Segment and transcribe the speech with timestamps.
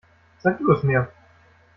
[0.45, 1.03] Sag du es mir.